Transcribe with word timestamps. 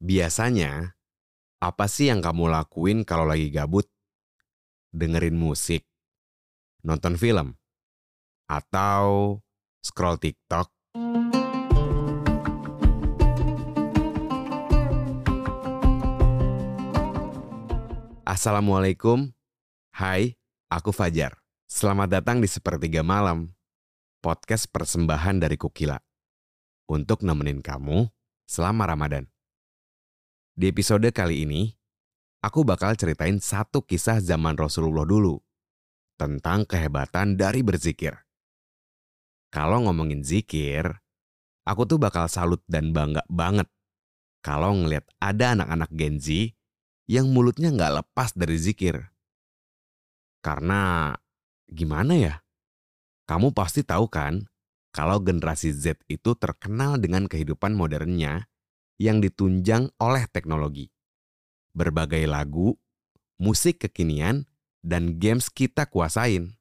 Biasanya, 0.00 0.96
apa 1.60 1.84
sih 1.84 2.08
yang 2.08 2.24
kamu 2.24 2.48
lakuin 2.48 3.04
kalau 3.04 3.28
lagi 3.28 3.52
gabut? 3.52 3.84
Dengerin 4.96 5.36
musik, 5.36 5.84
nonton 6.80 7.20
film, 7.20 7.52
atau 8.48 9.36
scroll 9.84 10.16
TikTok? 10.16 10.72
Assalamualaikum. 18.24 19.28
Hai, 19.92 20.32
aku 20.72 20.96
Fajar. 20.96 21.36
Selamat 21.68 22.08
datang 22.08 22.40
di 22.40 22.48
Sepertiga 22.48 23.04
Malam, 23.04 23.52
podcast 24.24 24.64
persembahan 24.72 25.44
dari 25.44 25.60
Kukila. 25.60 26.00
Untuk 26.88 27.20
nemenin 27.20 27.60
kamu 27.60 28.08
selama 28.48 28.88
Ramadan. 28.88 29.28
Di 30.58 30.74
episode 30.74 31.06
kali 31.14 31.46
ini, 31.46 31.70
aku 32.42 32.66
bakal 32.66 32.98
ceritain 32.98 33.38
satu 33.38 33.86
kisah 33.86 34.18
zaman 34.18 34.58
Rasulullah 34.58 35.06
dulu 35.06 35.38
tentang 36.18 36.66
kehebatan 36.66 37.38
dari 37.38 37.62
berzikir. 37.62 38.18
Kalau 39.54 39.86
ngomongin 39.86 40.26
zikir, 40.26 40.90
aku 41.62 41.86
tuh 41.86 42.02
bakal 42.02 42.26
salut 42.26 42.62
dan 42.66 42.90
bangga 42.90 43.22
banget 43.30 43.70
kalau 44.42 44.74
ngeliat 44.74 45.06
ada 45.22 45.54
anak-anak 45.54 45.90
Gen 45.94 46.18
Z 46.18 46.58
yang 47.06 47.30
mulutnya 47.30 47.70
nggak 47.70 48.02
lepas 48.02 48.34
dari 48.34 48.58
zikir. 48.58 49.06
Karena 50.42 51.14
gimana 51.70 52.18
ya? 52.18 52.34
Kamu 53.30 53.54
pasti 53.54 53.86
tahu 53.86 54.10
kan 54.10 54.50
kalau 54.90 55.22
generasi 55.22 55.70
Z 55.70 56.02
itu 56.10 56.34
terkenal 56.34 56.98
dengan 56.98 57.30
kehidupan 57.30 57.78
modernnya 57.78 58.49
yang 59.00 59.24
ditunjang 59.24 59.88
oleh 59.96 60.28
teknologi. 60.28 60.92
Berbagai 61.72 62.28
lagu, 62.28 62.76
musik 63.40 63.88
kekinian, 63.88 64.44
dan 64.84 65.16
games 65.16 65.48
kita 65.48 65.88
kuasain. 65.88 66.60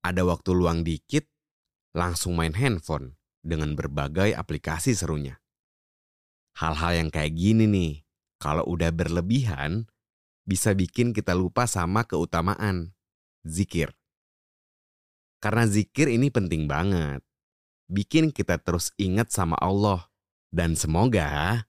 Ada 0.00 0.24
waktu 0.24 0.56
luang 0.56 0.88
dikit, 0.88 1.28
langsung 1.92 2.40
main 2.40 2.56
handphone 2.56 3.20
dengan 3.44 3.76
berbagai 3.76 4.32
aplikasi 4.32 4.96
serunya. 4.96 5.36
Hal-hal 6.56 7.04
yang 7.04 7.10
kayak 7.12 7.36
gini 7.36 7.68
nih, 7.68 7.92
kalau 8.40 8.64
udah 8.64 8.88
berlebihan, 8.88 9.84
bisa 10.48 10.72
bikin 10.72 11.12
kita 11.12 11.36
lupa 11.36 11.68
sama 11.68 12.08
keutamaan, 12.08 12.96
zikir. 13.44 13.92
Karena 15.44 15.68
zikir 15.68 16.08
ini 16.08 16.32
penting 16.32 16.64
banget. 16.64 17.20
Bikin 17.92 18.32
kita 18.32 18.56
terus 18.56 18.96
ingat 18.96 19.28
sama 19.28 19.60
Allah 19.60 20.08
dan 20.56 20.72
semoga 20.72 21.60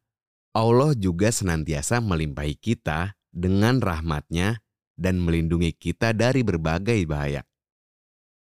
Allah 0.56 0.96
juga 0.96 1.28
senantiasa 1.28 2.00
melimpahi 2.00 2.56
kita 2.56 3.20
dengan 3.28 3.84
rahmatnya 3.84 4.64
dan 4.96 5.20
melindungi 5.20 5.76
kita 5.76 6.16
dari 6.16 6.42
berbagai 6.42 7.04
bahaya. 7.04 7.44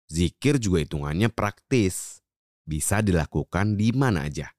Zikir 0.09 0.59
juga 0.59 0.83
hitungannya 0.83 1.29
praktis, 1.31 2.25
bisa 2.65 3.05
dilakukan 3.05 3.77
di 3.77 3.93
mana 3.93 4.27
aja, 4.27 4.51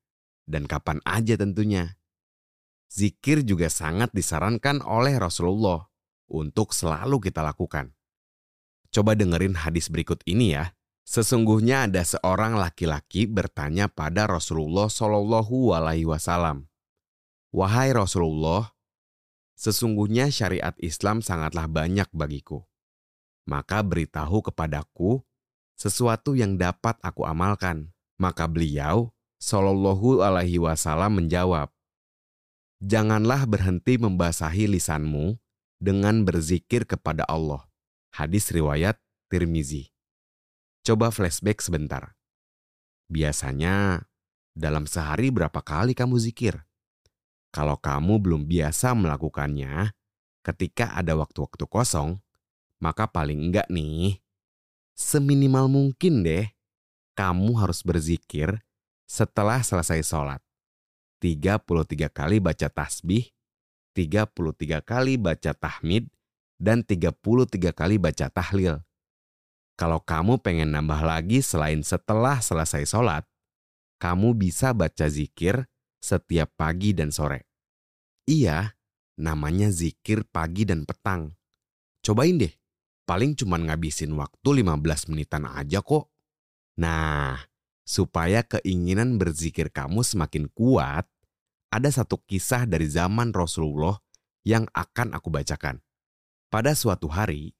dan 0.46 0.70
kapan 0.70 1.02
aja 1.04 1.36
tentunya. 1.36 1.98
Zikir 2.88 3.44
juga 3.44 3.68
sangat 3.68 4.14
disarankan 4.16 4.86
oleh 4.86 5.18
Rasulullah 5.18 5.90
untuk 6.30 6.72
selalu 6.72 7.20
kita 7.20 7.44
lakukan. 7.44 7.92
Coba 8.94 9.18
dengerin 9.18 9.59
hadis 9.59 9.92
berikut 9.92 10.24
ini 10.30 10.56
ya. 10.56 10.72
Sesungguhnya 11.02 11.90
ada 11.90 12.06
seorang 12.06 12.56
laki-laki 12.56 13.26
bertanya 13.26 13.90
pada 13.90 14.30
Rasulullah 14.30 14.88
Shallallahu 14.88 15.74
Alaihi 15.74 16.06
Wasallam, 16.06 16.70
"Wahai 17.50 17.92
Rasulullah, 17.92 18.72
sesungguhnya 19.58 20.30
syariat 20.30 20.78
Islam 20.78 21.26
sangatlah 21.26 21.66
banyak 21.66 22.08
bagiku. 22.14 22.64
Maka 23.50 23.82
beritahu 23.82 24.46
kepadaku 24.46 25.25
sesuatu 25.74 26.38
yang 26.38 26.56
dapat 26.56 26.96
aku 27.02 27.25
amalkan." 27.25 27.92
Maka 28.22 28.46
beliau 28.46 29.09
Shallallahu 29.42 30.22
Alaihi 30.22 30.62
Wasallam 30.62 31.18
menjawab, 31.18 31.74
"Janganlah 32.78 33.50
berhenti 33.50 33.98
membasahi 33.98 34.70
lisanmu 34.70 35.42
dengan 35.81 36.22
berzikir 36.22 36.86
kepada 36.86 37.25
Allah." 37.25 37.66
Hadis 38.14 38.54
riwayat 38.54 39.02
Tirmizi. 39.25 39.90
Coba 40.81 41.14
flashback 41.14 41.62
sebentar. 41.62 42.18
Biasanya, 43.06 44.02
dalam 44.58 44.90
sehari 44.90 45.30
berapa 45.30 45.62
kali 45.62 45.94
kamu 45.94 46.18
zikir? 46.18 46.58
Kalau 47.53 47.78
kamu 47.78 48.18
belum 48.18 48.42
biasa 48.50 48.97
melakukannya, 48.97 49.94
ketika 50.42 50.97
ada 50.97 51.14
waktu-waktu 51.14 51.69
kosong, 51.69 52.18
maka 52.81 53.06
paling 53.06 53.38
enggak 53.38 53.69
nih, 53.69 54.18
seminimal 54.97 55.69
mungkin 55.69 56.25
deh, 56.25 56.50
kamu 57.13 57.62
harus 57.62 57.86
berzikir 57.86 58.66
setelah 59.06 59.62
selesai 59.62 60.02
sholat. 60.02 60.42
33 61.22 62.09
kali 62.09 62.42
baca 62.42 62.68
tasbih, 62.74 63.30
33 63.94 64.81
kali 64.81 65.22
baca 65.22 65.52
tahmid, 65.53 66.09
dan 66.58 66.81
33 66.81 67.69
kali 67.69 68.02
baca 68.02 68.25
tahlil. 68.34 68.81
Kalau 69.81 69.97
kamu 69.97 70.38
pengen 70.46 70.78
nambah 70.78 71.02
lagi 71.02 71.42
selain 71.42 71.81
setelah 71.81 72.38
selesai 72.38 72.86
sholat, 72.86 73.25
kamu 73.97 74.38
bisa 74.38 74.78
baca 74.78 75.09
zikir 75.09 75.66
setiap 75.97 76.53
pagi 76.53 76.94
dan 76.94 77.09
sore. 77.09 77.50
Iya, 78.30 78.78
namanya 79.18 79.74
zikir 79.74 80.22
pagi 80.30 80.69
dan 80.69 80.86
petang. 80.86 81.34
Cobain 82.06 82.38
deh, 82.38 82.53
paling 83.09 83.34
cuma 83.34 83.58
ngabisin 83.58 84.14
waktu 84.14 84.62
15 84.62 85.09
menitan 85.09 85.50
aja 85.50 85.81
kok. 85.81 86.13
Nah, 86.78 87.42
supaya 87.81 88.46
keinginan 88.46 89.18
berzikir 89.18 89.74
kamu 89.74 90.06
semakin 90.06 90.46
kuat, 90.53 91.09
ada 91.74 91.90
satu 91.90 92.22
kisah 92.30 92.69
dari 92.69 92.86
zaman 92.86 93.34
Rasulullah 93.34 93.98
yang 94.46 94.69
akan 94.78 95.18
aku 95.18 95.34
bacakan. 95.34 95.81
Pada 96.53 96.78
suatu 96.78 97.09
hari, 97.09 97.58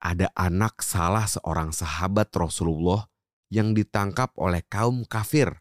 ada 0.00 0.32
anak 0.32 0.80
salah 0.80 1.28
seorang 1.28 1.76
sahabat 1.76 2.32
Rasulullah 2.32 3.06
yang 3.52 3.76
ditangkap 3.76 4.32
oleh 4.40 4.64
kaum 4.66 5.04
kafir 5.04 5.60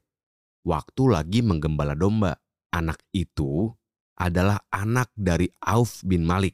waktu 0.64 1.04
lagi 1.12 1.44
menggembala 1.44 1.94
domba. 1.94 2.40
Anak 2.70 3.02
itu 3.18 3.74
adalah 4.14 4.62
anak 4.70 5.10
dari 5.18 5.50
Auf 5.58 6.06
bin 6.06 6.22
Malik 6.22 6.54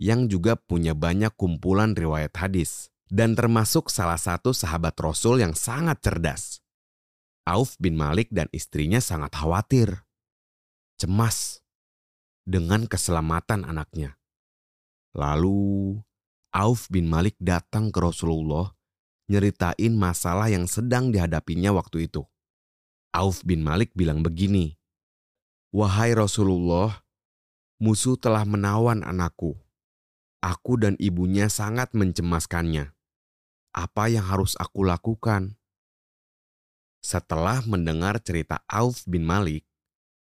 yang 0.00 0.26
juga 0.26 0.56
punya 0.56 0.96
banyak 0.96 1.36
kumpulan 1.36 1.92
riwayat 1.92 2.32
hadis 2.34 2.88
dan 3.12 3.36
termasuk 3.36 3.92
salah 3.92 4.16
satu 4.16 4.56
sahabat 4.56 4.96
Rasul 4.96 5.44
yang 5.44 5.52
sangat 5.52 6.00
cerdas. 6.00 6.64
Auf 7.44 7.76
bin 7.76 7.98
Malik 8.00 8.32
dan 8.32 8.48
istrinya 8.56 9.04
sangat 9.04 9.36
khawatir, 9.36 10.06
cemas 10.96 11.60
dengan 12.48 12.88
keselamatan 12.88 13.68
anaknya. 13.68 14.16
Lalu 15.12 16.00
Auf 16.52 16.84
bin 16.92 17.08
Malik 17.08 17.40
datang 17.40 17.88
ke 17.88 17.96
Rasulullah 17.96 18.76
nyeritain 19.24 19.96
masalah 19.96 20.52
yang 20.52 20.68
sedang 20.68 21.08
dihadapinya 21.08 21.72
waktu 21.72 22.12
itu. 22.12 22.28
Auf 23.08 23.40
bin 23.40 23.64
Malik 23.64 23.96
bilang 23.96 24.20
begini, 24.20 24.76
Wahai 25.72 26.12
Rasulullah, 26.12 27.00
musuh 27.80 28.20
telah 28.20 28.44
menawan 28.44 29.00
anakku. 29.00 29.56
Aku 30.44 30.76
dan 30.76 31.00
ibunya 31.00 31.48
sangat 31.48 31.96
mencemaskannya. 31.96 32.92
Apa 33.72 34.12
yang 34.12 34.28
harus 34.28 34.52
aku 34.60 34.84
lakukan? 34.84 35.56
Setelah 37.00 37.64
mendengar 37.64 38.20
cerita 38.20 38.60
Auf 38.68 39.08
bin 39.08 39.24
Malik, 39.24 39.64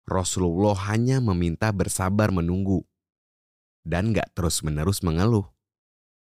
Rasulullah 0.02 0.74
hanya 0.90 1.22
meminta 1.22 1.70
bersabar 1.70 2.34
menunggu 2.34 2.82
dan 3.86 4.10
gak 4.10 4.34
terus-menerus 4.34 5.06
mengeluh 5.06 5.46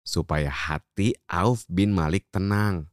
supaya 0.07 0.49
hati 0.49 1.19
Auf 1.27 1.67
bin 1.67 1.91
Malik 1.91 2.31
tenang. 2.31 2.87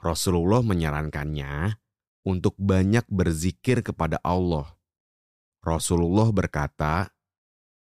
Rasulullah 0.00 0.64
menyarankannya 0.64 1.76
untuk 2.24 2.56
banyak 2.56 3.04
berzikir 3.12 3.84
kepada 3.84 4.16
Allah. 4.24 4.72
Rasulullah 5.60 6.32
berkata, 6.32 7.12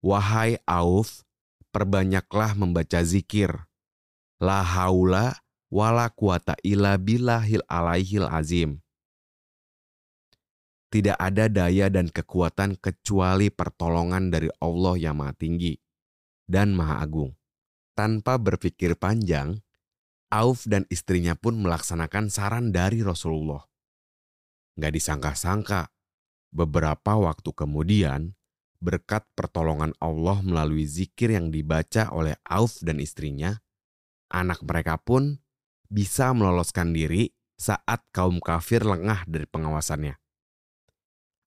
"Wahai 0.02 0.58
Auf, 0.66 1.22
perbanyaklah 1.70 2.58
membaca 2.58 2.98
zikir. 3.06 3.54
La 4.42 4.60
haula 4.60 5.38
wala 5.70 6.10
quwata 6.10 6.58
illa 6.66 6.98
billahil 6.98 7.62
alaihil 7.70 8.26
azim." 8.26 8.82
Tidak 10.90 11.18
ada 11.20 11.52
daya 11.52 11.92
dan 11.92 12.08
kekuatan 12.08 12.80
kecuali 12.80 13.52
pertolongan 13.52 14.32
dari 14.32 14.48
Allah 14.62 14.94
yang 14.96 15.20
Maha 15.20 15.34
Tinggi 15.36 15.76
dan 16.48 16.72
Maha 16.72 17.04
Agung. 17.04 17.36
Tanpa 17.96 18.36
berpikir 18.36 19.00
panjang, 19.00 19.64
Auf 20.28 20.68
dan 20.68 20.84
istrinya 20.92 21.32
pun 21.32 21.56
melaksanakan 21.64 22.28
saran 22.28 22.70
dari 22.70 23.00
Rasulullah. 23.00 23.64
Gak 24.76 24.92
disangka-sangka, 24.92 25.96
Beberapa 26.56 27.20
waktu 27.20 27.52
kemudian, 27.52 28.32
berkat 28.80 29.28
pertolongan 29.36 29.92
Allah 30.00 30.40
melalui 30.40 30.88
zikir 30.88 31.36
yang 31.36 31.52
dibaca 31.52 32.08
oleh 32.16 32.32
Auf 32.48 32.80
dan 32.80 32.96
istrinya, 32.96 33.60
anak 34.32 34.64
mereka 34.64 34.96
pun 34.96 35.42
bisa 35.92 36.32
meloloskan 36.32 36.96
diri 36.96 37.28
saat 37.60 38.08
kaum 38.08 38.40
kafir 38.40 38.88
lengah 38.88 39.28
dari 39.28 39.44
pengawasannya. 39.44 40.16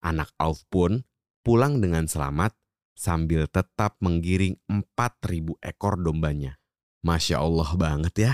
Anak 0.05 0.29
Auf 0.37 0.61
pun 0.69 1.01
pulang 1.41 1.81
dengan 1.81 2.05
selamat 2.05 2.53
sambil 2.99 3.47
tetap 3.47 3.95
menggiring 4.03 4.59
4.000 4.67 5.55
ekor 5.63 5.95
dombanya. 5.95 6.59
Masya 6.99 7.39
Allah 7.39 7.71
banget 7.79 8.15
ya. 8.19 8.33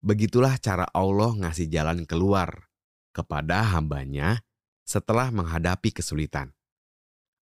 Begitulah 0.00 0.56
cara 0.56 0.88
Allah 0.96 1.36
ngasih 1.36 1.68
jalan 1.68 2.08
keluar 2.08 2.72
kepada 3.12 3.60
hambanya 3.76 4.40
setelah 4.88 5.28
menghadapi 5.28 5.92
kesulitan. 5.92 6.56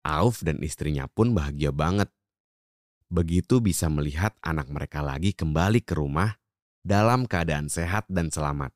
Auf 0.01 0.41
dan 0.41 0.65
istrinya 0.65 1.05
pun 1.13 1.37
bahagia 1.37 1.77
banget. 1.77 2.09
Begitu 3.13 3.61
bisa 3.61 3.93
melihat 3.93 4.33
anak 4.41 4.73
mereka 4.73 5.05
lagi 5.05 5.37
kembali 5.37 5.85
ke 5.85 5.93
rumah 5.93 6.41
dalam 6.81 7.29
keadaan 7.29 7.69
sehat 7.69 8.09
dan 8.09 8.33
selamat. 8.33 8.73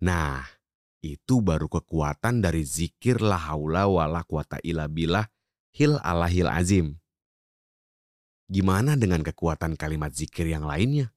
Nah, 0.00 0.46
itu 1.02 1.42
baru 1.42 1.66
kekuatan 1.66 2.38
dari 2.38 2.62
zikir 2.62 3.18
la 3.18 3.36
haula 3.50 3.90
wa 3.90 4.06
la 4.06 4.22
quwata 4.22 4.62
illa 4.62 4.86
billah 4.86 5.26
hil 5.74 5.98
alahil 6.02 6.50
azim. 6.50 6.98
Gimana 8.50 8.98
dengan 8.98 9.22
kekuatan 9.22 9.78
kalimat 9.78 10.10
zikir 10.10 10.50
yang 10.50 10.66
lainnya? 10.66 11.14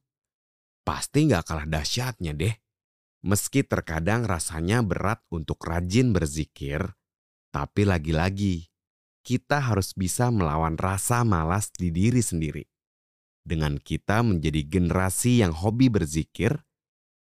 Pasti 0.85 1.25
nggak 1.25 1.43
kalah 1.49 1.65
dahsyatnya 1.65 2.37
deh. 2.37 2.53
Meski 3.23 3.63
terkadang 3.63 4.27
rasanya 4.27 4.83
berat 4.83 5.23
untuk 5.31 5.63
rajin 5.63 6.11
berzikir, 6.11 6.93
tapi 7.55 7.87
lagi-lagi 7.87 8.67
kita 9.23 9.63
harus 9.63 9.95
bisa 9.95 10.27
melawan 10.27 10.75
rasa 10.75 11.23
malas 11.23 11.71
di 11.71 11.87
diri 11.89 12.19
sendiri. 12.19 12.67
Dengan 13.43 13.79
kita 13.79 14.21
menjadi 14.21 14.67
generasi 14.67 15.39
yang 15.39 15.55
hobi 15.55 15.87
berzikir, 15.87 16.67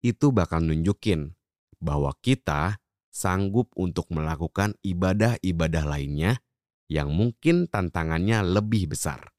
itu 0.02 0.34
bakal 0.34 0.66
nunjukin 0.66 1.38
bahwa 1.78 2.10
kita 2.18 2.82
sanggup 3.14 3.70
untuk 3.78 4.10
melakukan 4.10 4.74
ibadah-ibadah 4.82 5.84
lainnya 5.86 6.42
yang 6.90 7.12
mungkin 7.12 7.68
tantangannya 7.70 8.42
lebih 8.42 8.94
besar. 8.94 9.32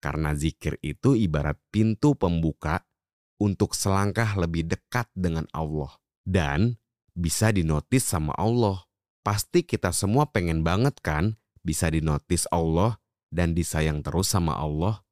Karena 0.00 0.32
zikir 0.32 0.80
itu 0.80 1.12
ibarat 1.12 1.60
pintu 1.68 2.16
pembuka 2.16 2.88
untuk 3.36 3.76
selangkah 3.76 4.36
lebih 4.40 4.68
dekat 4.68 5.08
dengan 5.12 5.44
Allah. 5.52 5.92
Dan 6.24 6.80
bisa 7.12 7.52
dinotis 7.52 8.08
sama 8.08 8.32
Allah. 8.40 8.80
Pasti 9.20 9.60
kita 9.64 9.92
semua 9.92 10.28
pengen 10.32 10.64
banget 10.64 10.96
kan 11.04 11.36
bisa 11.60 11.92
dinotis 11.92 12.48
Allah 12.48 12.96
dan 13.28 13.52
disayang 13.52 14.00
terus 14.00 14.32
sama 14.32 14.56
Allah. 14.56 15.04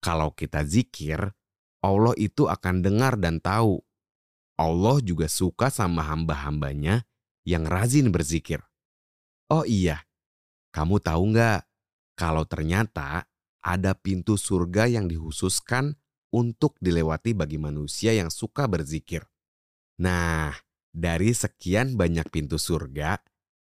Kalau 0.00 0.32
kita 0.32 0.64
zikir, 0.64 1.32
Allah 1.80 2.14
itu 2.20 2.48
akan 2.48 2.84
dengar 2.84 3.16
dan 3.16 3.40
tahu. 3.40 3.80
Allah 4.60 5.00
juga 5.00 5.28
suka 5.28 5.72
sama 5.72 6.04
hamba-hambanya 6.04 7.08
yang 7.48 7.64
rajin 7.64 8.12
berzikir. 8.12 8.60
Oh 9.48 9.64
iya, 9.64 10.04
kamu 10.70 11.02
tahu 11.02 11.34
nggak 11.34 11.66
kalau 12.14 12.46
ternyata 12.46 13.26
ada 13.60 13.92
pintu 13.92 14.40
surga 14.40 14.88
yang 14.88 15.06
dikhususkan 15.06 15.96
untuk 16.30 16.78
dilewati 16.78 17.34
bagi 17.34 17.58
manusia 17.58 18.14
yang 18.14 18.30
suka 18.30 18.70
berzikir. 18.70 19.26
Nah, 20.00 20.54
dari 20.90 21.34
sekian 21.34 21.98
banyak 21.98 22.30
pintu 22.32 22.56
surga, 22.56 23.20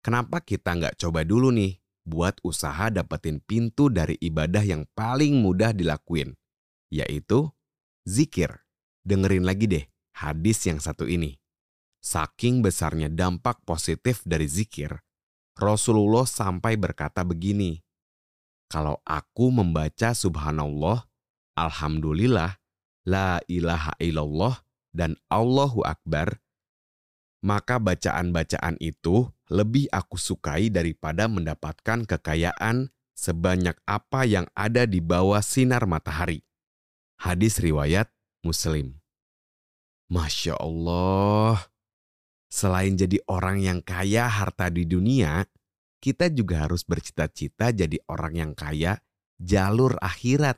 kenapa 0.02 0.42
kita 0.42 0.74
nggak 0.74 0.96
coba 0.98 1.22
dulu 1.22 1.52
nih 1.54 1.78
buat 2.06 2.38
usaha 2.42 2.90
dapetin 2.90 3.42
pintu 3.42 3.90
dari 3.90 4.16
ibadah 4.18 4.62
yang 4.62 4.86
paling 4.94 5.38
mudah 5.38 5.74
dilakuin, 5.74 6.34
yaitu 6.90 7.50
zikir. 8.06 8.62
Dengerin 9.06 9.46
lagi 9.46 9.70
deh 9.70 9.86
hadis 10.18 10.66
yang 10.66 10.82
satu 10.82 11.06
ini. 11.06 11.38
Saking 12.02 12.62
besarnya 12.62 13.06
dampak 13.06 13.62
positif 13.62 14.22
dari 14.26 14.50
zikir, 14.50 15.05
Rasulullah 15.56 16.28
sampai 16.28 16.76
berkata 16.76 17.24
begini, 17.24 17.80
"Kalau 18.68 19.00
aku 19.08 19.48
membaca 19.48 20.12
Subhanallah, 20.12 21.08
Alhamdulillah, 21.56 22.60
La 23.08 23.40
ilaha 23.48 23.96
illallah, 23.96 24.60
dan 24.92 25.16
Allahu 25.32 25.80
Akbar, 25.86 26.44
maka 27.40 27.80
bacaan-bacaan 27.80 28.76
itu 28.84 29.32
lebih 29.48 29.88
aku 29.88 30.20
sukai 30.20 30.68
daripada 30.68 31.24
mendapatkan 31.24 32.04
kekayaan 32.04 32.92
sebanyak 33.16 33.80
apa 33.88 34.28
yang 34.28 34.44
ada 34.52 34.84
di 34.84 35.00
bawah 35.00 35.40
sinar 35.40 35.88
matahari." 35.88 36.44
Hadis 37.16 37.56
riwayat 37.64 38.12
Muslim. 38.44 39.00
Masya 40.12 40.60
Allah, 40.60 41.72
Selain 42.56 42.96
jadi 42.96 43.20
orang 43.28 43.60
yang 43.60 43.84
kaya 43.84 44.32
harta 44.32 44.72
di 44.72 44.88
dunia, 44.88 45.44
kita 46.00 46.32
juga 46.32 46.64
harus 46.64 46.88
bercita-cita 46.88 47.68
jadi 47.68 48.00
orang 48.08 48.32
yang 48.32 48.52
kaya 48.56 48.96
jalur 49.36 50.00
akhirat. 50.00 50.56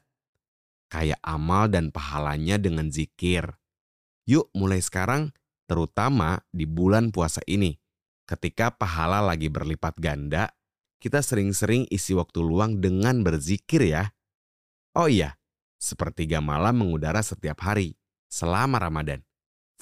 Kaya 0.87 1.19
amal 1.27 1.67
dan 1.67 1.91
pahalanya 1.91 2.55
dengan 2.55 2.95
zikir. 2.95 3.50
Yuk 4.31 4.47
mulai 4.55 4.79
sekarang, 4.79 5.35
terutama 5.67 6.39
di 6.55 6.71
bulan 6.71 7.11
puasa 7.11 7.43
ini. 7.50 7.75
Ketika 8.31 8.71
pahala 8.71 9.19
lagi 9.19 9.50
berlipat 9.50 9.99
ganda, 9.99 10.55
kita 11.03 11.19
sering-sering 11.19 11.91
isi 11.91 12.15
waktu 12.15 12.39
luang 12.39 12.79
dengan 12.79 13.27
berzikir 13.27 13.83
ya. 13.83 14.15
Oh 14.95 15.11
iya, 15.11 15.35
sepertiga 15.83 16.39
malam 16.39 16.79
mengudara 16.79 17.27
setiap 17.27 17.59
hari 17.59 17.99
selama 18.31 18.79
Ramadan. 18.79 19.27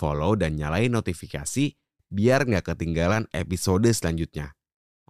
Follow 0.00 0.32
dan 0.32 0.56
nyalain 0.56 0.96
notifikasi 0.96 1.76
biar 2.08 2.46
nggak 2.46 2.74
ketinggalan 2.74 3.26
episode 3.34 3.90
selanjutnya. 3.90 4.54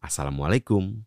Assalamualaikum. 0.00 1.04